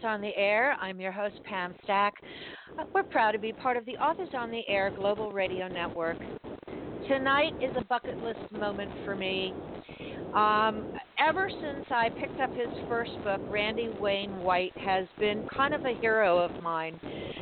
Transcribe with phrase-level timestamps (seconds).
[0.00, 0.76] Authors on the Air.
[0.80, 2.14] I'm your host, Pam Stack.
[2.78, 6.16] Uh, we're proud to be part of the Authors on the Air Global Radio Network.
[7.08, 9.52] Tonight is a bucket list moment for me.
[10.34, 15.74] Um, ever since I picked up his first book, Randy Wayne White has been kind
[15.74, 16.98] of a hero of mine.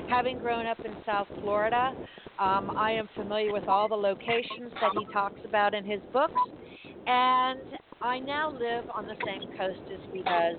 [0.09, 1.93] Having grown up in South Florida,
[2.39, 6.41] um, I am familiar with all the locations that he talks about in his books.
[7.07, 7.61] And
[8.01, 10.59] I now live on the same coast as he does.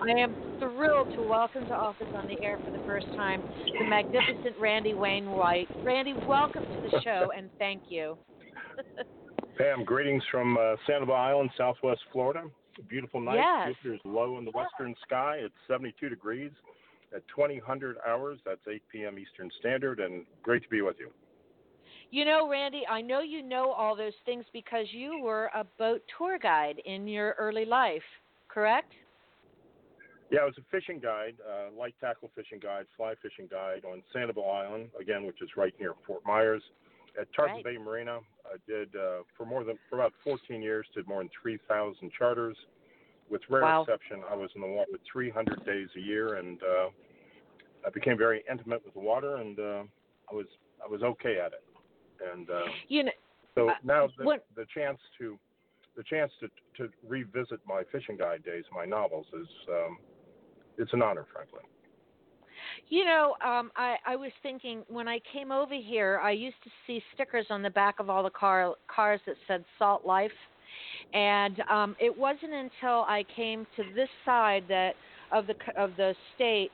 [0.00, 3.44] I am thrilled to welcome to Authors on the Air for the first time
[3.78, 5.68] the magnificent Randy Wayne White.
[5.84, 8.18] Randy, welcome to the show and thank you.
[9.58, 12.44] Pam, greetings from uh, Sanibel Island, Southwest Florida.
[12.88, 13.36] Beautiful night.
[13.36, 13.74] Yes.
[13.82, 15.38] Jupiter's low in the western sky.
[15.40, 16.52] It's 72 degrees
[17.14, 18.38] at 2000 hours.
[18.46, 19.18] That's 8 p.m.
[19.18, 21.10] Eastern Standard, and great to be with you.
[22.10, 26.02] You know, Randy, I know you know all those things because you were a boat
[26.16, 28.02] tour guide in your early life,
[28.48, 28.92] correct?
[30.30, 34.02] Yeah, I was a fishing guide, uh, light tackle fishing guide, fly fishing guide on
[34.14, 36.62] Sanibel Island, again, which is right near Fort Myers.
[37.18, 37.64] At Tarpon Right.
[37.64, 41.30] Bay Marina, I did uh, for more than for about 14 years, did more than
[41.42, 42.56] 3,000 charters.
[43.30, 43.82] With rare Wow.
[43.82, 46.88] exception, I was in the water 300 days a year, and uh,
[47.86, 49.82] I became very intimate with the water, and uh,
[50.30, 50.46] I was
[50.82, 51.62] I was okay at it.
[52.32, 53.12] And uh, You know,
[53.54, 55.38] so Uh, now the, what- the chance to
[55.96, 59.98] the chance to to revisit my fishing guide days, my novels, is um,
[60.76, 61.60] it's an honor, frankly.
[62.88, 66.70] You know, um, I, I was thinking when I came over here, I used to
[66.86, 70.32] see stickers on the back of all the car cars that said "Salt Life,"
[71.12, 74.94] and um, it wasn't until I came to this side that
[75.32, 76.70] of the of the state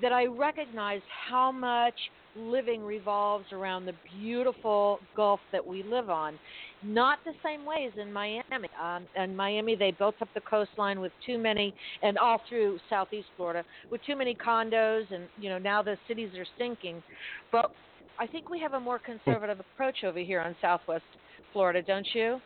[0.00, 1.98] that I recognized how much
[2.38, 6.38] living revolves around the beautiful Gulf that we live on.
[6.82, 8.68] Not the same way as in Miami.
[8.80, 13.26] Um, in Miami, they built up the coastline with too many, and all through Southeast
[13.36, 17.02] Florida, with too many condos, and you know now the cities are sinking.
[17.50, 17.72] But
[18.18, 21.04] I think we have a more conservative approach over here on Southwest
[21.52, 22.40] Florida, don't you?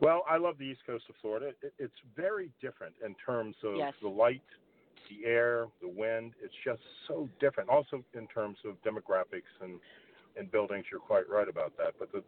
[0.00, 1.52] Well, I love the East Coast of Florida.
[1.78, 3.94] It's very different in terms of Yes.
[4.00, 4.42] the light,
[5.08, 6.32] the air, the wind.
[6.42, 7.70] It's just so different.
[7.70, 9.80] Also in terms of demographics and
[10.36, 10.84] and buildings.
[10.90, 11.94] You're quite right about that.
[11.98, 12.22] But the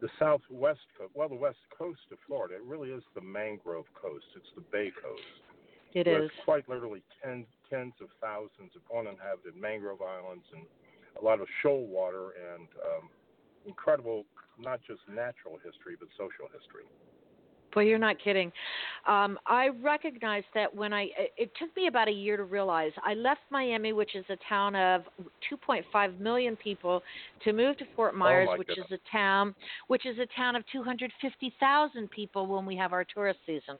[0.00, 4.26] the southwest coast, well, the west coast of Florida, it really is the mangrove coast.
[4.36, 5.42] It's the Bay Coast.
[5.92, 10.62] It with quite literally tens tens of thousands of uninhabited mangrove islands and
[11.20, 13.10] a lot of shoal water and um,
[13.66, 14.24] incredible
[14.58, 16.86] not just natural history but social history.
[17.74, 18.50] Boy, you're not kidding.
[19.06, 22.92] Um, I recognized that when I, it took me about a year to realize.
[23.04, 25.02] I left Miami, which is a town of
[25.50, 27.02] 2.5 million people,
[27.44, 28.86] to move to Fort Myers, Oh, which goodness.
[28.90, 29.54] is a town,
[29.88, 33.76] which is a town of 250,000 people when we have our tourist season.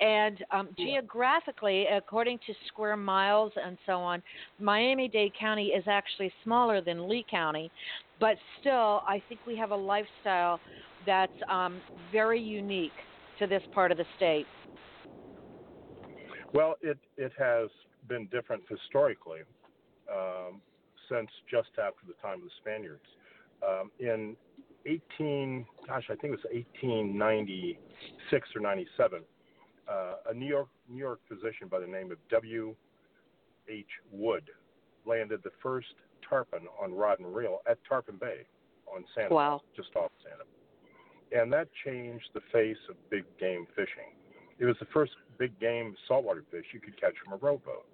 [0.00, 4.22] And um, geographically, according to square miles and so on,
[4.58, 7.70] Miami-Dade County is actually smaller than Lee County,
[8.20, 10.60] but still, I think we have a lifestyle
[11.06, 11.80] that's um,
[12.12, 12.92] very unique
[13.38, 14.46] to this part of the state.
[16.52, 17.68] Well, it it has
[18.08, 19.40] been different historically
[20.10, 20.60] um,
[21.10, 23.04] since just after the time of the Spaniards.
[23.66, 24.36] Um, in
[24.86, 29.22] 18, gosh, I think it was 1896 or 97,
[29.90, 32.74] uh, a New York New York physician by the name of W.
[33.68, 33.86] H.
[34.10, 34.48] Wood
[35.04, 35.94] landed the first
[36.28, 38.46] tarpon on rod and reel at Tarpon Bay
[38.86, 39.60] on Santa, Wow.
[39.76, 40.44] just off Santa.
[41.32, 44.16] And that changed the face of big game fishing.
[44.58, 47.86] It was the first big game saltwater fish you could catch from a rowboat.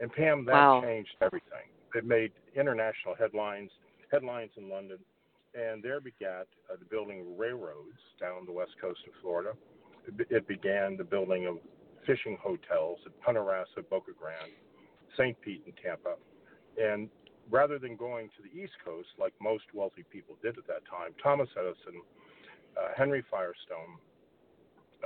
[0.00, 0.80] And Pam, that Wow.
[0.80, 1.68] changed everything.
[1.94, 3.70] It made international headlines,
[4.10, 4.98] headlines in London,
[5.54, 9.52] and there begat uh, the building of railroads down the west coast of Florida.
[10.06, 11.58] It, it began the building of
[12.06, 14.54] fishing hotels at Punta Rassa, Boca Grande,
[15.16, 15.38] St.
[15.42, 16.14] Pete, and Tampa.
[16.80, 17.10] And
[17.50, 21.12] rather than going to the East Coast like most wealthy people did at that time,
[21.22, 22.00] Thomas Edison,
[22.96, 23.98] Henry Firestone,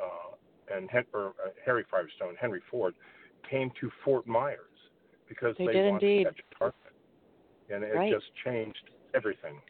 [0.01, 0.35] uh,
[0.75, 2.95] and Hen- or, uh, Harry Firestone, Henry Ford,
[3.49, 4.59] came to Fort Myers
[5.29, 6.25] because They they, did wanted indeed.
[6.25, 6.93] to catch a tarpon,
[7.71, 8.13] and it Right.
[8.13, 9.61] just changed everything.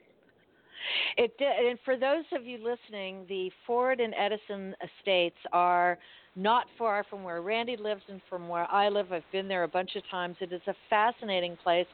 [1.17, 5.99] It did, and for those of you listening, the Ford and Edison estates are
[6.37, 9.13] not far from where Randy lives and from where I live.
[9.13, 10.37] I've been there a bunch of times.
[10.41, 11.87] It is a fascinating place,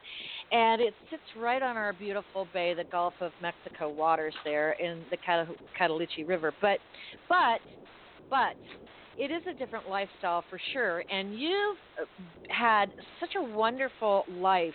[0.53, 5.05] and it sits right on our beautiful bay, the Gulf of Mexico waters there in
[5.11, 5.49] the Cat-
[5.79, 6.55] Caloosahatchee River.
[6.61, 6.81] But,
[7.29, 7.61] but,
[8.31, 8.55] but.
[9.17, 12.05] It is a different lifestyle for sure, and you've uh,
[12.49, 12.87] had
[13.19, 14.73] such a wonderful life.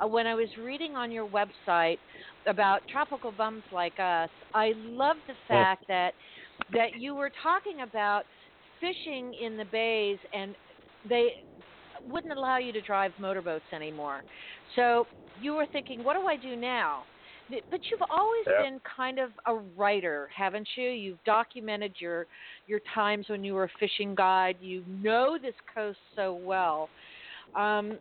[0.00, 1.98] Uh, when I was reading on your website
[2.46, 6.14] about tropical bums like us, I love the fact that
[6.72, 8.22] that you were talking about
[8.80, 10.54] fishing in the bays and
[11.04, 11.30] they
[12.10, 14.22] wouldn't allow you to drive motorboats anymore.
[14.76, 15.06] So
[15.40, 17.02] you were thinking, what do I do now?
[17.70, 18.62] But you've always yeah.
[18.62, 20.88] been kind of a writer, haven't you?
[20.88, 22.26] You've documented your
[22.66, 24.56] your times when you were a fishing guide.
[24.60, 26.88] You know this coast so well.
[27.54, 27.98] Um,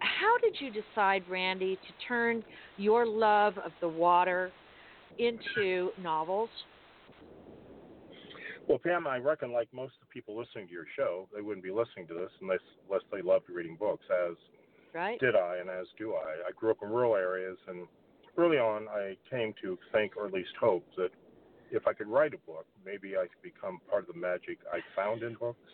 [0.00, 2.42] how did you decide, Randy, to turn
[2.78, 4.50] your love of the water
[5.18, 6.48] into novels?
[8.68, 11.64] Well, Pam, I reckon like most of the people listening to your show, they wouldn't
[11.64, 14.36] be listening to this unless unless they loved reading books, as
[14.94, 15.18] right.
[15.18, 16.48] did I, and as do I.
[16.48, 17.86] I grew up in rural areas, and
[18.36, 21.10] early on, I came to think, or at least hope, that
[21.70, 24.80] if I could write a book, maybe I could become part of the magic I
[24.94, 25.70] found in books.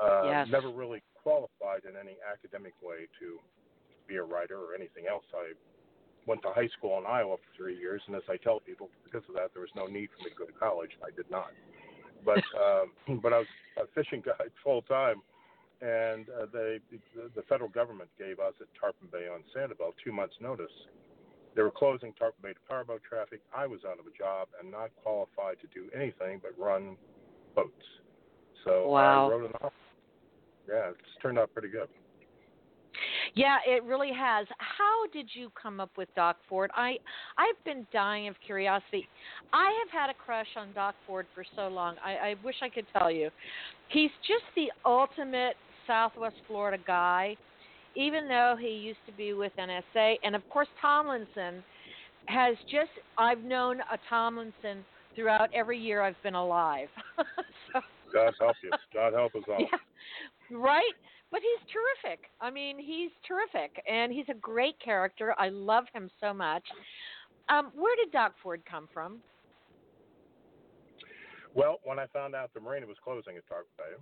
[0.00, 0.48] Uh, yes.
[0.50, 3.38] Never really qualified in any academic way to
[4.06, 5.24] be a writer or anything else.
[5.34, 5.52] I
[6.26, 9.22] went to high school in Iowa for three years, and as I tell people, because
[9.28, 10.90] of that, there was no need for me to go to college.
[11.04, 11.48] I did not
[12.24, 13.46] but um, but I was
[13.78, 15.22] a fishing guide full time,
[15.80, 16.78] and uh, they
[17.36, 20.72] the federal government gave us at Tarpon Bay on Sanibel two months' notice.
[21.54, 23.40] They were closing Tarpon Bay to powerboat traffic.
[23.56, 26.96] I was out of a job and not qualified to do anything but run
[27.54, 27.72] boats.
[28.64, 29.26] So wow.
[29.26, 29.72] I wrote a novel.
[30.68, 31.88] Yeah, it's turned out pretty good.
[33.34, 34.46] Yeah, it really has.
[34.58, 36.70] How did you come up with Doc Ford?
[36.74, 36.96] I
[37.36, 39.08] I've been dying of curiosity.
[39.52, 41.96] I have had a crush on Doc Ford for so long.
[42.04, 43.30] I, I wish I could tell you.
[43.88, 47.36] He's just the ultimate Southwest Florida guy,
[47.96, 50.14] even though he used to be with NSA.
[50.22, 51.62] And of course, Tomlinson
[52.26, 54.84] has just I've known a Tomlinson
[55.14, 56.88] throughout every year I've been alive.
[57.72, 57.80] so,
[58.12, 58.70] God help you.
[58.92, 59.58] God help us all.
[60.50, 60.82] Yeah, right?
[61.34, 62.30] But he's terrific.
[62.40, 65.34] I mean, he's terrific, and he's a great character.
[65.36, 66.62] I love him so much.
[67.48, 69.18] Um, where did Doc Ford come from?
[71.52, 73.98] Well, when I found out the marina was closing at Tarpon Bay,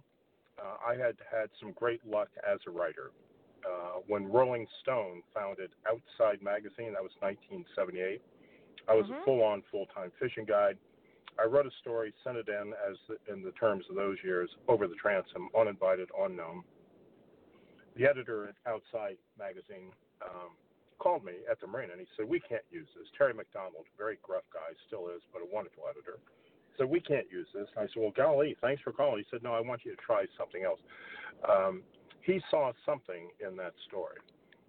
[0.61, 3.13] uh, I had had some great luck as a writer.
[3.65, 8.21] Uh, when Rolling Stone founded Outside Magazine, that was 1978.
[8.89, 9.15] I was mm-hmm.
[9.15, 10.77] a full-on, full-time fishing guide.
[11.41, 14.51] I wrote a story, sent it in as the, in the terms of those years,
[14.69, 16.65] over the transom, uninvited, unknown
[17.97, 19.93] the editor at Outside Magazine
[20.25, 20.57] um,
[20.99, 23.09] called me at the marina and he said, We can't use this.
[23.19, 26.19] Terry McDonell, very gruff guy, still is, but a wonderful editor,
[26.79, 27.67] said, We can't use this.
[27.77, 29.19] And I said, Well, golly, thanks for calling.
[29.19, 30.81] He said, No, I want you to try something else.
[31.43, 31.83] Um,
[32.23, 34.23] he saw something in that story.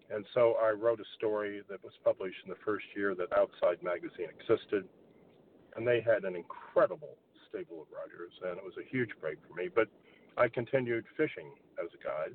[0.10, 3.82] And so I wrote a story that was published in the first year that Outside
[3.82, 4.86] Magazine existed.
[5.76, 7.16] And they had an incredible
[7.50, 9.70] stable of writers, and it was a huge break for me.
[9.74, 9.88] But
[10.38, 12.34] I continued fishing as a guide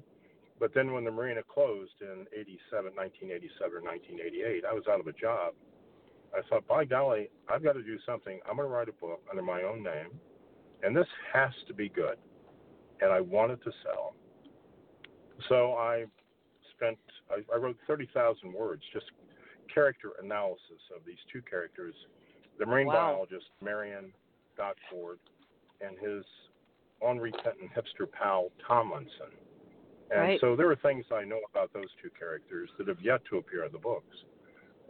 [0.61, 5.07] but then when the marina closed in 87, 1987 or 1988, I was out of
[5.07, 5.55] a job.
[6.37, 8.39] I thought, by golly, I've got to do something.
[8.49, 10.21] I'm going to write a book under my own name,
[10.83, 12.17] and this has to be good.
[13.01, 14.15] And I wanted to sell.
[15.49, 16.05] So I
[16.77, 16.99] spent,
[17.31, 19.07] I, I wrote 30,000 words, just
[19.73, 21.95] character analysis of these two characters
[22.59, 23.13] the marine wow.
[23.13, 24.13] biologist, Marion
[24.57, 25.19] Doc Ford,
[25.81, 26.25] and his
[27.07, 29.33] unrepentant hipster pal, Tomlinson.
[30.11, 30.41] And right.
[30.41, 33.65] so there are things I know about those two characters that have yet to appear
[33.65, 34.17] in the books.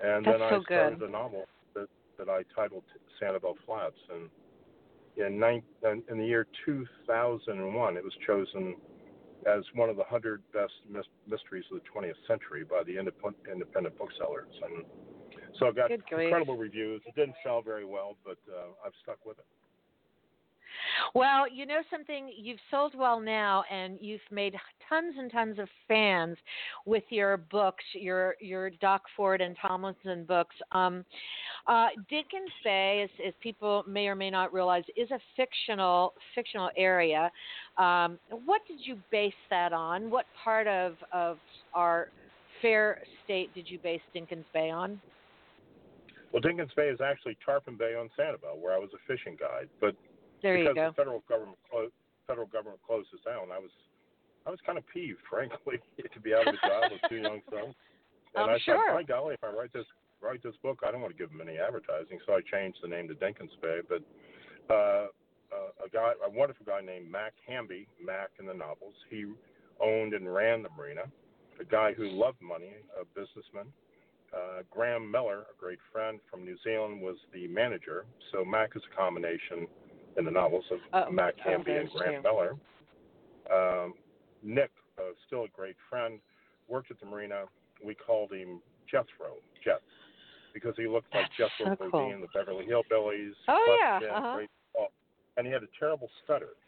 [0.02, 1.08] And That's then so I started good.
[1.08, 2.84] a novel that, that I titled
[3.20, 3.96] Sanibel Flats.
[4.14, 4.28] And
[5.16, 5.62] in, nine,
[6.08, 8.76] in the year 2001, it was chosen
[9.46, 10.72] as one of the 100 best
[11.26, 14.52] mysteries of the 20th century by the independent booksellers.
[14.62, 14.84] And
[15.58, 17.02] so I've got incredible reviews.
[17.06, 19.46] It didn't sell very well, but uh, I've stuck with it.
[21.14, 24.54] Well, you know something, you've sold well now and you've made
[24.88, 26.36] tons and tons of fans
[26.86, 30.54] with your books, your your Doc Ford and Tomlinson books.
[30.72, 31.04] Um,
[31.66, 36.70] uh, Dinkins Bay, as, as, people may or may not realize, is a fictional fictional
[36.76, 37.30] area.
[37.76, 40.10] Um, what did you base that on?
[40.10, 41.38] What part of of
[41.74, 42.08] our
[42.62, 45.00] fair state did you base Dinkins Bay on?
[46.32, 49.68] Well, Dinkins Bay is actually Tarpon Bay on Sanibel, where I was a fishing guide.
[49.80, 49.94] But
[50.42, 50.88] there because you go.
[50.90, 51.92] the federal government clo-
[52.26, 53.50] federal government closed us down.
[53.52, 53.70] I was
[54.46, 57.40] I was kind of peeved, frankly, to be out of a job with two young
[57.50, 57.74] sons.
[58.34, 58.76] And I'm I sure.
[58.76, 59.86] thought, by golly, if I write this
[60.20, 62.88] write this book, I don't want to give them any advertising, so I changed the
[62.88, 63.80] name to Dinkins Bay.
[63.88, 64.02] But
[64.72, 65.06] uh,
[65.52, 69.26] uh, a guy, a wonderful guy named Mac Hamby, Mac in the novels, he
[69.80, 71.02] owned and ran the marina.
[71.60, 73.66] A guy who loved money, a businessman.
[74.32, 78.04] Uh, Graham Miller, a great friend from New Zealand, was the manager.
[78.30, 79.66] So Mac is a combination
[80.16, 82.56] in the novels of uh, Matt oh, Hamby and Grant Miller.
[83.52, 83.94] Um,
[84.42, 86.20] Nick, uh, still a great friend,
[86.68, 87.44] worked at the marina.
[87.84, 88.60] We called him
[88.90, 89.80] Jethro, Jeth,
[90.52, 92.20] because he looked like That's Jethro so Bodine, cool.
[92.20, 93.32] the Beverly Hillbillies.
[93.48, 94.16] Oh, yeah.
[94.16, 94.34] Uh-huh.
[94.34, 94.50] great,
[95.36, 96.58] and he had a terrible stutter.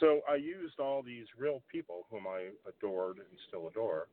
[0.00, 4.06] so I used all these real people whom I adored and still adore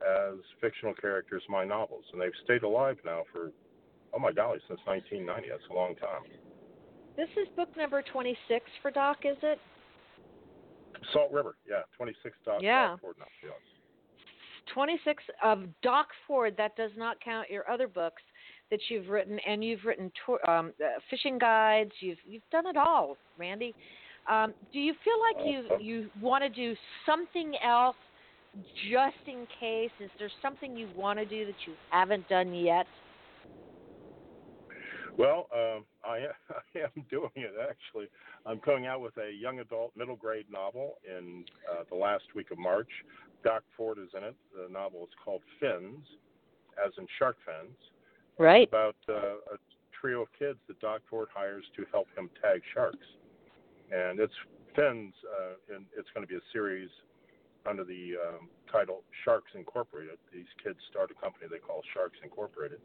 [0.00, 3.52] as fictional characters in my novels, and they've stayed alive now for
[4.14, 5.48] oh my golly since 1990.
[5.48, 6.24] That's a long time.
[7.16, 9.58] This is book number 26 for Doc, is it?
[11.12, 12.60] Salt River, yeah, 26 Doc.
[12.62, 12.96] Yeah.
[13.00, 13.52] Ford novels, yes.
[14.72, 16.54] 26 of Doc Ford.
[16.56, 18.22] That does not count your other books
[18.70, 21.90] that you've written, and you've written tour, um, uh, fishing guides.
[22.00, 23.74] You've you've done it all, Randy.
[24.30, 27.96] Um, do you feel like you you want to do something else,
[28.90, 29.90] just in case?
[30.00, 32.86] Is there something you want to do that you haven't done yet?
[35.16, 38.06] Well, um, I, I am doing it actually.
[38.46, 42.50] I'm coming out with a young adult middle grade novel in uh, the last week
[42.50, 42.90] of March.
[43.44, 44.36] Doc Ford is in it.
[44.54, 46.06] The novel is called Fins,
[46.84, 47.76] as in shark fins.
[48.38, 48.62] Right.
[48.62, 49.58] It's about uh, a
[50.00, 53.06] trio of kids that Doc Ford hires to help him tag sharks.
[53.90, 54.32] And it's
[54.74, 56.88] Fins, uh, and it's going to be a series
[57.68, 60.16] under the um, title Sharks Incorporated.
[60.32, 62.80] These kids start a company they call Sharks Incorporated.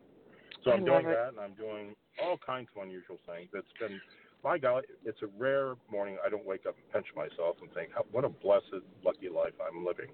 [0.67, 3.50] So I'm doing that, and I'm doing all kinds of unusual things.
[3.53, 4.01] It's been,
[4.43, 6.17] my golly, it's a rare morning.
[6.25, 9.86] I don't wake up and pinch myself and think, what a blessed, lucky life I'm
[9.86, 10.07] living.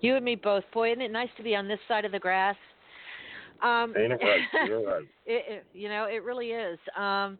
[0.00, 0.64] You and me both.
[0.72, 2.56] Boy, isn't it nice to be on this side of the grass?
[3.62, 4.40] Um, Ain't it right?
[4.66, 5.08] You're right.
[5.26, 6.78] it, it, you know, it really is.
[6.96, 7.38] Um,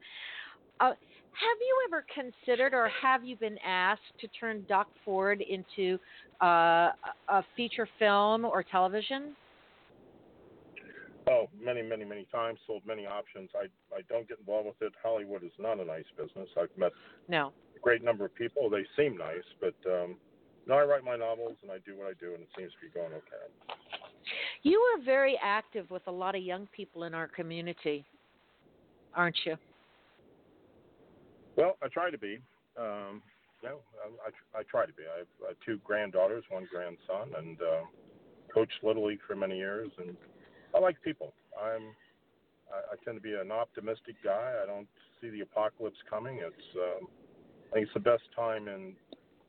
[0.78, 5.98] uh, have you ever considered, or have you been asked to turn Doc Ford into
[6.42, 6.90] uh,
[7.28, 9.34] a feature film or television?
[11.30, 12.58] Oh, many, many, many times.
[12.66, 13.50] Sold many options.
[13.54, 14.92] I I don't get involved with it.
[15.00, 16.48] Hollywood is not a nice business.
[16.60, 16.92] I've met
[17.28, 17.52] No.
[17.76, 18.68] a great number of people.
[18.68, 20.16] They seem nice, but um,
[20.66, 22.78] no, I write my novels and I do what I do, and it seems to
[22.80, 23.74] be going okay.
[24.62, 28.04] You are very active with a lot of young people in our community,
[29.14, 29.56] aren't you?
[31.56, 32.40] Well, I try to be.
[32.76, 33.22] Um,
[33.62, 35.02] no, I, I, I try to be.
[35.14, 37.82] I have uh, two granddaughters, one grandson, and uh,
[38.52, 40.16] coached Little League for many years, and
[40.74, 41.32] I like people.
[41.60, 41.94] I'm
[42.70, 44.54] I, I tend to be an optimistic guy.
[44.62, 44.88] I don't
[45.20, 46.38] see the apocalypse coming.
[46.38, 47.08] It's um,
[47.70, 48.94] I think it's the best time in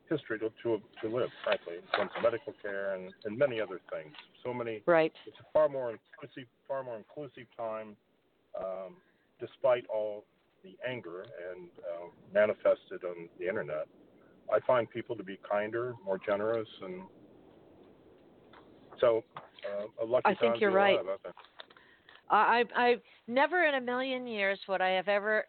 [0.09, 3.79] history to to, to live, frankly, in terms of medical care and, and many other
[3.91, 4.13] things.
[4.43, 4.81] So many.
[4.85, 5.13] Right.
[5.25, 7.95] It's a far more inclusive, far more inclusive time,
[8.59, 8.95] um,
[9.39, 10.25] despite all
[10.63, 13.87] the anger and uh, manifested on the internet.
[14.53, 17.01] I find people to be kinder, more generous, and
[18.99, 19.23] so
[19.65, 20.99] uh, a lucky I think you're right.
[20.99, 21.31] alive, I.
[22.29, 22.95] I, I
[23.27, 25.45] never in a million years would I have ever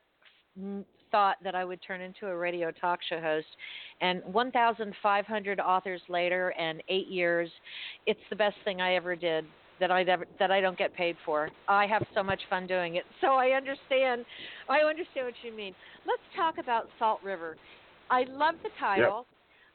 [0.61, 3.47] n- thought that I would turn into a radio talk show host.
[4.00, 7.50] And 1,500 authors later, and eight years,
[8.07, 9.45] it's the best thing I ever did
[9.78, 11.50] that I never that I don't get paid for.
[11.69, 13.04] I have so much fun doing it.
[13.21, 14.25] So I understand.
[14.69, 15.75] I understand what you mean.
[16.07, 17.57] Let's talk about Salt River.
[18.11, 19.26] I love the title.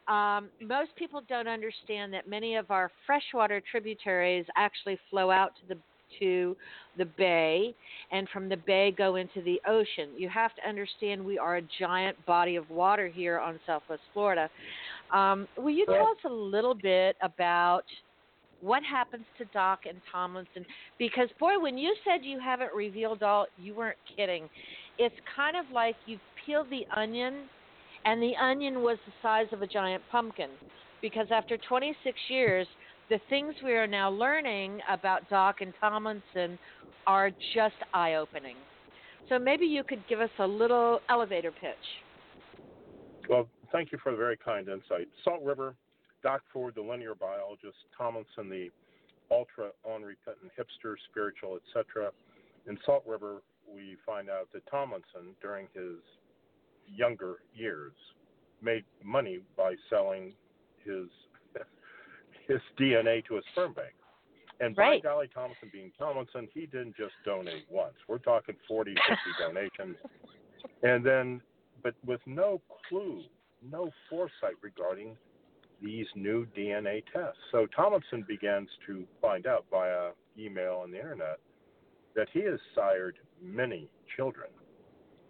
[0.07, 5.75] Um, most people don't understand that many of our freshwater tributaries actually flow out to
[5.75, 5.79] the
[6.19, 6.55] to
[6.97, 7.75] the bay
[8.11, 10.09] and from the bay go into the ocean.
[10.17, 14.49] You have to understand we are a giant body of water here on Southwest Florida.
[15.13, 17.83] Um, will you tell us a little bit about
[18.61, 20.65] what happens to Doc and Tomlinson?
[20.97, 24.49] Because boy, when you said you haven't revealed all, you weren't kidding.
[24.97, 27.43] It's kind of like you've peeled the onion,
[28.07, 30.49] and the onion was the size of a giant pumpkin.
[31.01, 32.65] Because after 26 years,
[33.09, 36.57] the things we are now learning about Doc and Tomlinson
[37.05, 38.55] are just eye opening.
[39.27, 42.63] So maybe you could give us a little elevator pitch.
[43.29, 45.09] Well, thank you for the very kind insight.
[45.25, 45.75] Salt River,
[46.23, 48.69] Doc Ford, the linear biologist, Tomlinson, the
[49.29, 52.11] ultra unrepentant hipster, spiritual, etc.
[52.69, 55.99] In Salt River, we find out that Tomlinson, during his
[56.87, 57.93] younger years,
[58.61, 60.33] made money by selling
[60.83, 61.07] his
[62.47, 63.93] his DNA to a sperm bank.
[64.59, 65.03] And Right.
[65.03, 67.95] by golly, Tomlinson being Tomlinson, he didn't just donate once.
[68.07, 69.97] We're talking 40, 50 donations.
[70.81, 71.41] And then,
[71.83, 73.23] but with no clue,
[73.61, 75.17] no foresight regarding
[75.81, 77.39] these new DNA tests.
[77.51, 81.39] So Tomlinson begins to find out via email and the internet
[82.15, 84.49] that he has sired many children,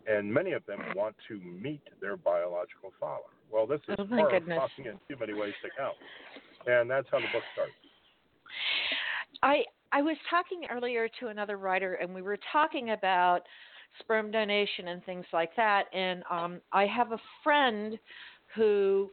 [0.08, 3.24] and many of them want to meet their biological father.
[3.52, 4.58] Well, this is Oh, goodness.
[4.58, 5.96] talking in too many ways to count,
[6.66, 7.74] and that's how the book starts.
[9.44, 13.42] I I was talking earlier to another writer, and we were talking about
[14.00, 15.86] sperm donation and things like that.
[15.94, 17.98] And um, I have a friend
[18.56, 19.10] who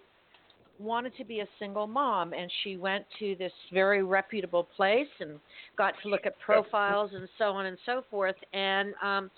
[0.79, 5.39] wanted to be a single mom, and she went to this very reputable place and
[5.79, 9.31] got to look at profiles and so on and so forth, and um,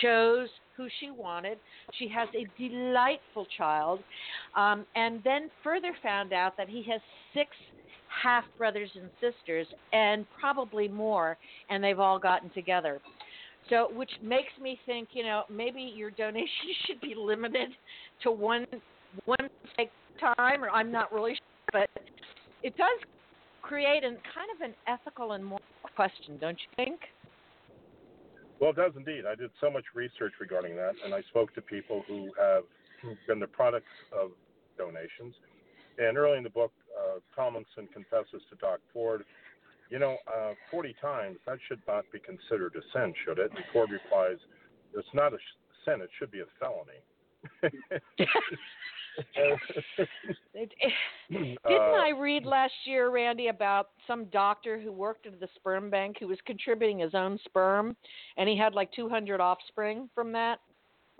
[0.00, 1.58] chose who she wanted.
[1.98, 4.00] She has a delightful child,
[4.56, 7.00] um, and then further found out that he has
[7.32, 7.50] six
[8.22, 11.36] half brothers and sisters, and probably more,
[11.70, 13.00] and they've all gotten together.
[13.70, 16.48] So, which makes me think, you know, maybe your donation
[16.86, 17.70] should be limited
[18.22, 18.66] to one
[19.24, 19.38] one
[19.76, 19.90] take
[20.20, 21.40] time, or I'm not really sure,
[21.72, 21.90] but
[22.62, 22.98] it does
[23.62, 25.62] create an kind of an ethical and moral
[25.96, 27.00] question, don't you think?
[28.64, 29.24] Well, it does indeed.
[29.28, 32.64] I did so much research regarding that, and I spoke to people who have
[33.28, 34.30] been the products of
[34.78, 35.34] donations.
[35.98, 39.26] And early in the book, uh, Tomlinson confesses to Doc Ford,
[39.90, 43.50] you know, uh, 40 times, that should not be considered a sin, should it?
[43.50, 44.38] And Ford replies,
[44.96, 45.38] it's not a
[45.84, 47.04] sin, it should be a felony.
[50.54, 55.90] Didn't uh, I read last year, Randy, about some doctor who worked at the sperm
[55.90, 57.96] bank who was contributing his own sperm,
[58.36, 60.60] and he had like 200 offspring from that?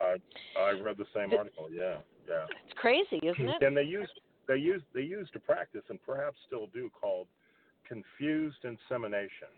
[0.01, 0.17] I
[0.59, 1.69] I read the same article.
[1.73, 1.99] Yeah,
[2.29, 2.47] yeah.
[2.67, 3.63] It's crazy, isn't it?
[3.63, 4.13] And they used
[4.49, 7.29] they used they used a practice, and perhaps still do, called
[7.87, 9.53] confused insemination,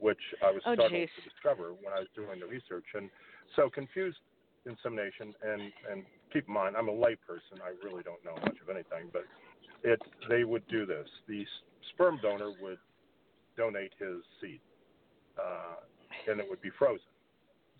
[0.00, 1.08] which I was oh, startled geez.
[1.16, 2.86] to discover when I was doing the research.
[2.94, 3.10] And
[3.54, 4.18] so confused
[4.64, 7.60] insemination, and and keep in mind, I'm a layperson.
[7.62, 9.24] I really don't know much of anything, but
[9.82, 11.08] it they would do this.
[11.28, 11.44] The
[11.92, 12.78] sperm donor would
[13.56, 14.60] donate his seed,
[15.38, 15.76] uh,
[16.30, 17.06] and it would be frozen.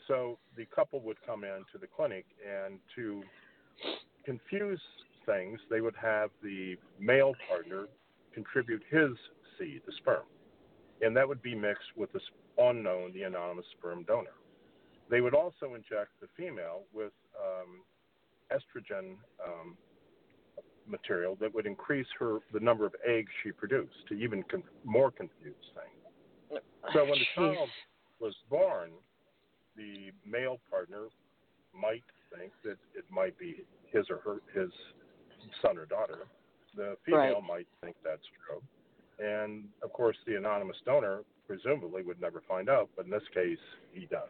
[0.08, 3.22] So the couple would come into the clinic, and to
[4.24, 4.80] confuse
[5.26, 7.86] things, they would have the male partner
[8.32, 9.10] contribute his
[9.58, 10.22] seed, the sperm,
[11.02, 12.20] and that would be mixed with the
[12.58, 14.36] unknown, the anonymous sperm donor.
[15.10, 17.82] They would also inject the female with um,
[18.52, 19.76] estrogen um,
[20.88, 25.10] material that would increase her the number of eggs she produced to even con- more
[25.10, 26.62] confuse things.
[26.92, 27.68] So when the child
[28.20, 28.90] was born,
[29.76, 31.06] the male partner
[31.74, 32.04] might
[32.34, 34.70] think that it might be his or her his
[35.60, 36.26] son or daughter.
[36.76, 37.48] The female right.
[37.48, 38.62] might think that's true,
[39.24, 43.58] and of course the anonymous donor presumably would never find out, but in this case
[43.92, 44.28] he does.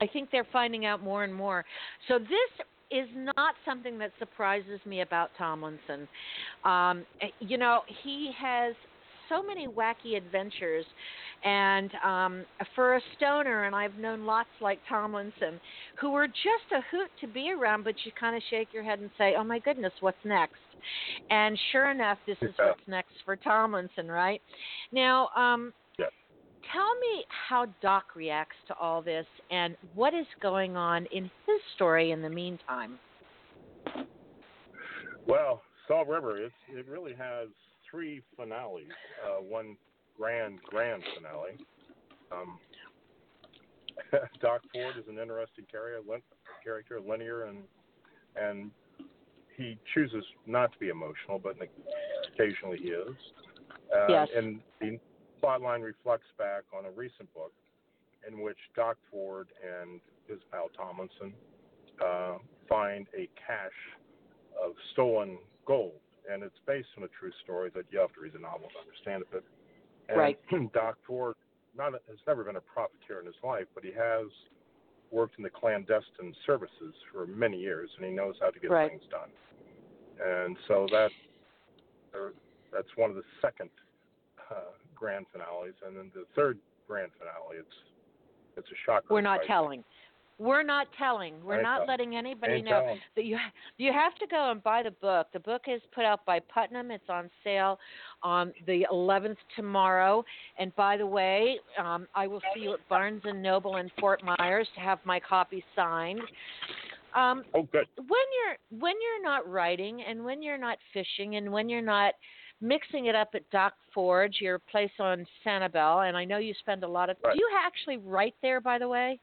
[0.00, 1.64] I think they're finding out more and more.
[2.08, 6.06] So this is not something that surprises me about Tomlinson.
[6.64, 7.04] Um,
[7.40, 8.74] you know, he has
[9.28, 10.84] so many wacky adventures.
[11.44, 15.60] And um, for a stoner, and I've known lots like Tomlinson,
[16.00, 19.00] who were just a hoot to be around, but you kind of shake your head
[19.00, 20.54] and say, oh my goodness, what's next?
[21.30, 24.40] And sure enough, this is what's next for Tomlinson, right?
[24.92, 25.72] Now, um,
[26.72, 31.60] tell me how Doc reacts to all this and what is going on in his
[31.74, 32.98] story in the meantime.
[35.26, 37.48] Well, Salt River, it, it really has
[37.90, 38.84] three finales.
[39.24, 39.76] Uh, one
[40.16, 41.56] grand, grand finale.
[42.32, 42.58] Um,
[44.40, 46.00] Doc Ford is an interesting character,
[46.62, 47.58] character, linear, and
[48.36, 48.70] and
[49.56, 51.56] he chooses not to be emotional, but
[52.34, 53.16] occasionally he is.
[53.94, 54.28] Uh, yes.
[54.36, 54.98] And the
[55.46, 57.52] plotline reflects back on a recent book
[58.26, 61.32] in which Doc Ford and his pal Tomlinson
[62.04, 63.70] uh, find a cache
[64.62, 68.32] of stolen gold, and it's based on a true story that you have to read
[68.32, 69.28] the novel to understand it.
[69.30, 69.44] But
[70.08, 70.38] and right.
[70.72, 71.34] Doc Ford
[71.76, 74.26] not has never been a profiteer in his life, but he has
[75.12, 78.90] worked in the clandestine services for many years, and he knows how to get right.
[78.90, 79.30] things done.
[80.18, 81.10] And so that
[82.14, 82.30] uh,
[82.72, 83.70] that's one of the second
[84.50, 87.76] uh, grand finales, and then the third grand finale, it's
[88.56, 89.06] it's a shocker.
[89.10, 89.46] We're not fight.
[89.46, 89.84] telling.
[90.38, 91.42] We're not telling.
[91.42, 92.98] We're not letting anybody Ain't know telling.
[93.16, 93.38] that you
[93.78, 95.28] you have to go and buy the book.
[95.32, 96.90] The book is put out by Putnam.
[96.90, 97.78] It's on sale
[98.22, 100.22] on the 11th tomorrow.
[100.58, 104.22] And by the way, um, I will see you at Barnes and Noble in Fort
[104.22, 106.20] Myers to have my copy signed.
[107.14, 107.86] Um, oh, good.
[107.96, 112.12] When you're when you're not writing and when you're not fishing and when you're not
[112.60, 116.84] mixing it up at Doc Ford's, your place on Sanibel, and I know you spend
[116.84, 117.16] a lot of.
[117.22, 117.34] Right.
[117.34, 119.20] Do you actually write there, by the way?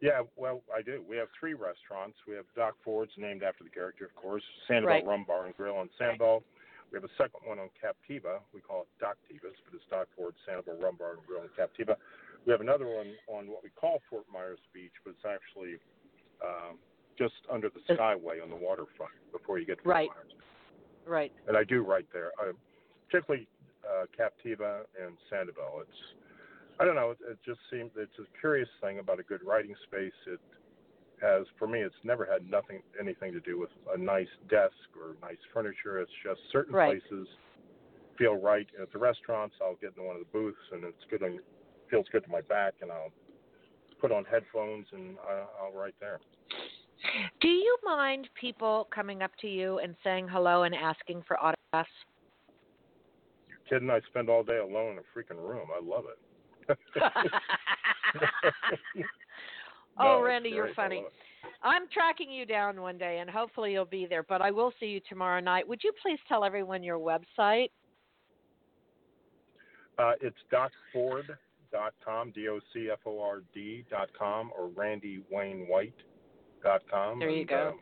[0.00, 1.02] Yeah, well, I do.
[1.08, 2.16] We have three restaurants.
[2.26, 5.06] We have Doc Ford's, named after the character, of course, Sanibel right.
[5.06, 6.42] Rum Bar and Grill on Sanibel.
[6.92, 8.40] We have a second one on Captiva.
[8.54, 11.50] We call it Doc Tivas, but it's Doc Ford's Sanibel Rum Bar and Grill on
[11.58, 11.96] Captiva.
[12.46, 15.76] We have another one on what we call Fort Myers Beach, but it's actually
[16.40, 16.78] um,
[17.18, 20.08] just under the Skyway on the waterfront before you get to Fort right.
[20.14, 20.32] Myers.
[21.08, 21.32] Right.
[21.46, 22.52] And I do write there, uh,
[23.08, 23.48] particularly
[23.84, 25.82] uh, Captiva and Sanibel.
[25.82, 25.98] It's
[26.80, 27.10] I don't know.
[27.10, 30.12] It, it just seems it's a curious thing about a good writing space.
[30.26, 30.40] It
[31.20, 31.80] has for me.
[31.80, 36.00] It's never had nothing anything to do with a nice desk or nice furniture.
[36.00, 37.00] It's just certain right.
[37.00, 37.26] places
[38.18, 38.66] feel right.
[38.80, 41.22] At the restaurants, I'll get in one of the booths, and it's good.
[41.22, 41.38] On,
[41.90, 43.12] feels good to my back, and I'll
[44.00, 46.20] put on headphones and I, I'll write there.
[47.40, 51.90] Do you mind people coming up to you and saying hello and asking for autographs?
[53.48, 53.90] You're kidding?
[53.90, 55.68] I spend all day alone in a freaking room.
[55.74, 56.18] I love it.
[59.98, 61.04] oh, No, Randy, you're funny.
[61.62, 64.22] I'm tracking you down one day, and hopefully you'll be there.
[64.22, 65.66] But I will see you tomorrow night.
[65.66, 67.70] Would you please tell everyone your website?
[69.98, 74.68] Uh, it's docford.com, D-O-C-F-O-R-D dot com, or
[76.64, 77.18] randywaynewhite.com.
[77.18, 77.68] There you and, go.
[77.68, 77.78] Um,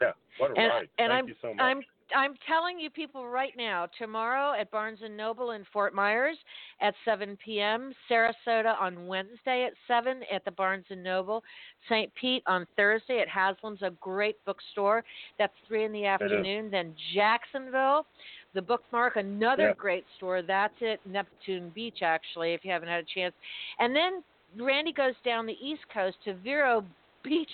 [0.00, 0.80] yeah, what a And- ride.
[0.80, 1.60] and Thank I'm- you so much.
[1.60, 1.82] I'm
[2.14, 6.36] I'm telling you people right now, tomorrow at Barnes and Noble in Fort Myers
[6.82, 11.42] at 7 p.m., Sarasota on Wednesday at 7 at the Barnes and Noble,
[11.88, 12.14] St.
[12.14, 15.02] Pete on Thursday at Haslam's, a great bookstore.
[15.38, 16.70] That's 3 in the afternoon.
[16.70, 18.06] Then Jacksonville,
[18.52, 19.74] the Bookmark, another Yeah.
[19.74, 20.42] great store.
[20.42, 23.34] That's at Neptune Beach, actually, if you haven't had a chance.
[23.78, 24.22] And then
[24.56, 26.84] Randy goes down the East Coast to Vero
[27.24, 27.50] Beach.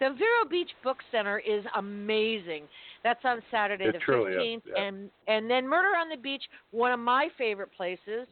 [0.00, 2.64] The Vero Beach Book Center is amazing.
[3.04, 4.82] That's on Saturday It the fifteenth, yeah.
[4.82, 8.26] and and then Murder on the Beach, one of my favorite places,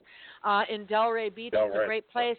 [0.44, 1.52] uh, in Delray Beach.
[1.54, 2.36] It's a great place.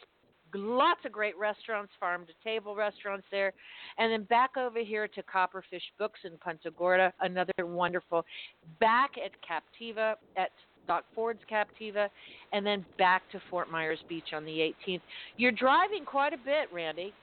[0.56, 3.54] Lots of great restaurants, farm to table restaurants there,
[4.00, 8.26] and then back over here to Copperfish Books in Punta Gorda, another wonderful.
[8.80, 10.50] Back at Captiva at
[10.88, 12.10] Doc Ford's Captiva,
[12.52, 15.02] and then back to Fort Myers Beach on the 18th.
[15.38, 17.14] You're driving quite a bit, Randy.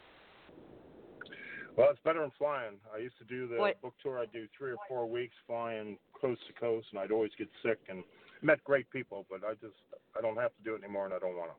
[1.77, 2.75] Well, it's better than flying.
[2.95, 3.81] I used to do the What?
[3.83, 4.19] book tour.
[4.19, 7.79] I'd do three or four weeks flying coast to coast, and I'd always get sick
[7.89, 8.03] and
[8.43, 9.27] met great people.
[9.29, 9.77] But I just
[10.17, 11.57] I don't have to do it anymore, and I don't want to.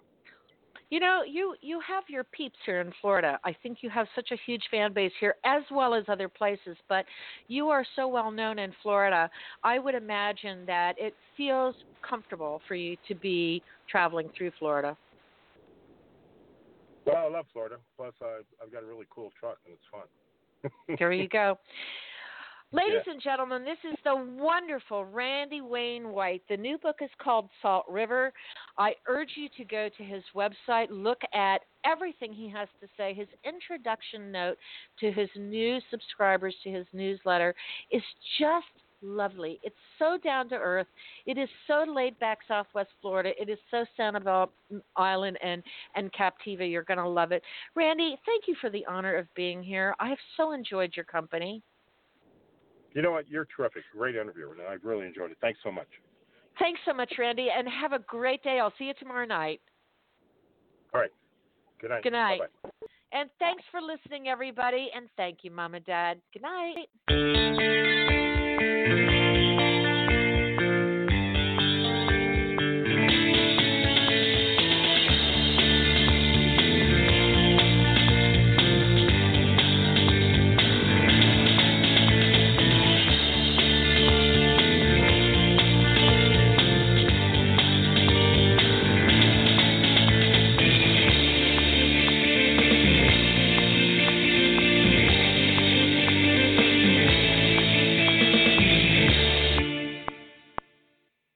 [0.90, 3.40] You know, you you have your peeps here in Florida.
[3.44, 6.78] I think you have such a huge fan base here as well as other places,
[6.88, 7.06] but
[7.48, 9.30] you are so well known in Florida.
[9.64, 14.98] I would imagine that it feels comfortable for you to be traveling through Florida.
[17.08, 17.78] Well, I love Florida.
[17.96, 20.08] Plus, I, I've got a really cool truck, and it's fun.
[21.00, 21.58] There you go.
[22.74, 23.14] Ladies Yeah.
[23.14, 26.42] and gentlemen, this is the wonderful Randy Wayne White.
[26.50, 28.34] The new book is called Salt River.
[28.78, 33.14] I urge you to go to his website, look at everything he has to say.
[33.14, 34.58] His introduction note
[35.00, 37.56] to his new subscribers to his newsletter
[37.90, 38.04] is
[38.38, 38.66] just
[39.02, 39.60] lovely.
[39.64, 40.88] It's so down to earth.
[41.26, 43.32] It is so laid back Southwest Florida.
[43.40, 44.50] It is so Sanibel
[44.96, 45.64] Island and
[45.96, 46.70] and Captiva.
[46.70, 47.44] You're going to love it.
[47.76, 49.96] Randy, thank you for the honor of being here.
[50.00, 51.62] I have so enjoyed your company.
[52.94, 53.28] You know what?
[53.30, 53.84] You're terrific.
[53.96, 55.38] Great interviewer, and I've really enjoyed it.
[55.42, 55.88] Thanks so much.
[56.58, 58.60] Thanks so much, Randy, and have a great day.
[58.60, 59.62] I'll see you tomorrow night.
[60.94, 61.12] All right.
[61.80, 62.04] Good night.
[62.04, 62.40] Good night.
[62.40, 62.70] Bye-bye.
[63.14, 64.90] And thanks for listening, everybody.
[64.96, 66.20] And thank you, Mom and Dad.
[66.34, 67.87] Good night.